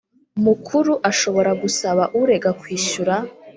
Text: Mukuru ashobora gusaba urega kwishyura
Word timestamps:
Mukuru 0.45 0.93
ashobora 1.09 1.51
gusaba 1.61 2.03
urega 2.21 2.49
kwishyura 2.59 3.15